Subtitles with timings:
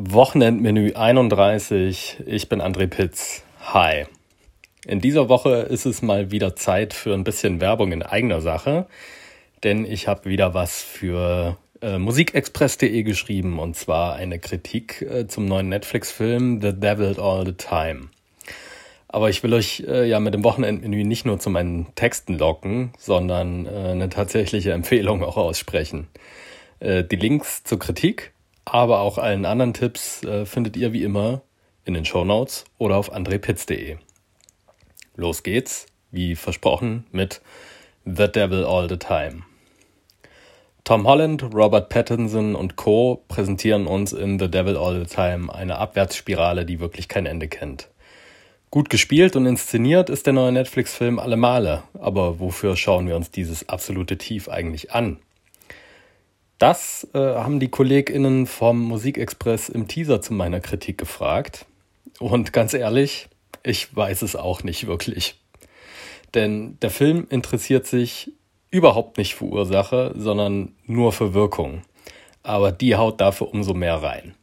[0.00, 2.18] Wochenendmenü 31.
[2.24, 3.42] Ich bin André Pitz.
[3.72, 4.06] Hi.
[4.86, 8.86] In dieser Woche ist es mal wieder Zeit für ein bisschen Werbung in eigener Sache,
[9.64, 15.46] denn ich habe wieder was für äh, musikexpress.de geschrieben und zwar eine Kritik äh, zum
[15.46, 18.10] neuen Netflix-Film The Devil All the Time.
[19.08, 22.92] Aber ich will euch äh, ja mit dem Wochenendmenü nicht nur zu meinen Texten locken,
[22.98, 26.06] sondern äh, eine tatsächliche Empfehlung auch aussprechen.
[26.78, 28.32] Äh, die Links zur Kritik
[28.72, 31.42] aber auch allen anderen Tipps äh, findet ihr wie immer
[31.84, 33.96] in den Show Notes oder auf andrepitz.de.
[35.16, 37.40] Los geht's, wie versprochen, mit
[38.04, 39.42] The Devil All the Time.
[40.84, 43.22] Tom Holland, Robert Pattinson und Co.
[43.28, 47.90] präsentieren uns in The Devil All the Time eine Abwärtsspirale, die wirklich kein Ende kennt.
[48.70, 53.30] Gut gespielt und inszeniert ist der neue Netflix-Film alle Male, aber wofür schauen wir uns
[53.30, 55.18] dieses absolute Tief eigentlich an?
[56.58, 61.66] Das äh, haben die KollegInnen vom Musikexpress im Teaser zu meiner Kritik gefragt.
[62.18, 63.28] Und ganz ehrlich,
[63.62, 65.36] ich weiß es auch nicht wirklich.
[66.34, 68.32] Denn der Film interessiert sich
[68.70, 71.82] überhaupt nicht für Ursache, sondern nur für Wirkung.
[72.42, 74.34] Aber die haut dafür umso mehr rein.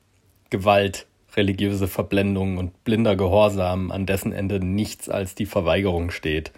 [0.50, 6.54] Gewalt, religiöse Verblendung und blinder Gehorsam, an dessen Ende nichts als die Verweigerung steht,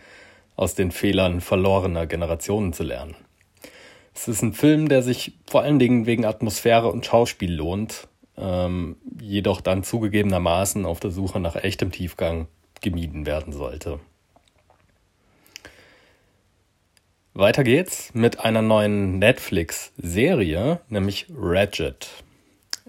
[0.56, 3.16] aus den Fehlern verlorener Generationen zu lernen.
[4.18, 8.98] Es ist ein Film, der sich vor allen Dingen wegen Atmosphäre und Schauspiel lohnt, ähm,
[9.22, 12.48] jedoch dann zugegebenermaßen auf der Suche nach echtem Tiefgang
[12.82, 14.00] gemieden werden sollte.
[17.36, 22.10] Weiter geht's mit einer neuen Netflix-Serie, nämlich Ratchet.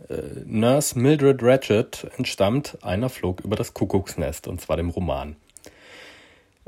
[0.09, 5.37] Äh, Nurse Mildred Ratchet entstammt einer Flug über das Kuckucksnest, und zwar dem Roman.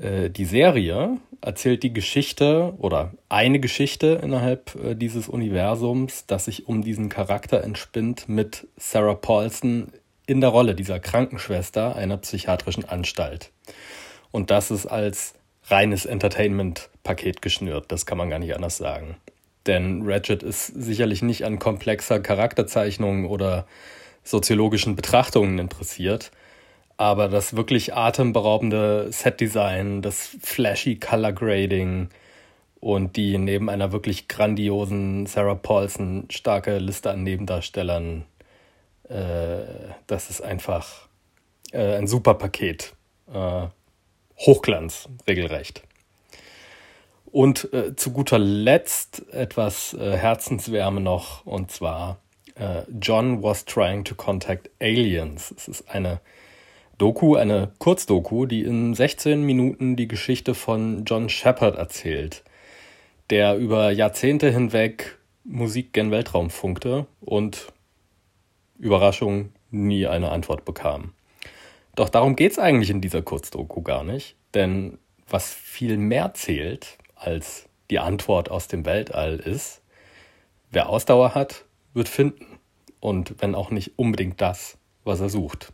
[0.00, 6.66] Äh, die Serie erzählt die Geschichte oder eine Geschichte innerhalb äh, dieses Universums, das sich
[6.68, 9.92] um diesen Charakter entspinnt mit Sarah Paulson
[10.26, 13.50] in der Rolle dieser Krankenschwester einer psychiatrischen Anstalt.
[14.30, 15.34] Und das ist als
[15.64, 19.16] reines Entertainment-Paket geschnürt, das kann man gar nicht anders sagen.
[19.66, 23.66] Denn Ratchet ist sicherlich nicht an komplexer Charakterzeichnung oder
[24.22, 26.30] soziologischen Betrachtungen interessiert,
[27.00, 32.10] aber das wirklich atemberaubende Setdesign, das flashy Color Grading
[32.78, 38.26] und die neben einer wirklich grandiosen Sarah Paulson starke Liste an Nebendarstellern,
[39.08, 39.62] äh,
[40.08, 41.08] das ist einfach
[41.72, 42.92] äh, ein super Paket.
[43.32, 43.68] Äh,
[44.36, 45.82] Hochglanz, regelrecht.
[47.32, 52.18] Und äh, zu guter Letzt etwas äh, Herzenswärme noch, und zwar
[52.56, 55.54] äh, John was trying to contact aliens.
[55.56, 56.20] Es ist eine
[57.00, 62.44] Doku, eine Kurzdoku, die in 16 Minuten die Geschichte von John Shepard erzählt,
[63.30, 67.72] der über Jahrzehnte hinweg Musik gen Weltraum funkte und
[68.78, 71.14] Überraschung nie eine Antwort bekam.
[71.96, 76.98] Doch darum geht es eigentlich in dieser Kurzdoku gar nicht, denn was viel mehr zählt
[77.14, 79.80] als die Antwort aus dem Weltall ist,
[80.70, 82.44] wer Ausdauer hat, wird finden.
[83.00, 85.72] Und wenn auch nicht unbedingt das, was er sucht.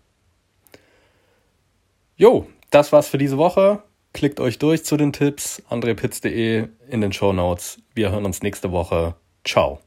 [2.19, 3.83] Jo, das war's für diese Woche.
[4.15, 7.79] Klickt euch durch zu den Tipps, andrepitz.de in den Show Notes.
[7.95, 9.17] Wir hören uns nächste Woche.
[9.45, 9.81] Ciao.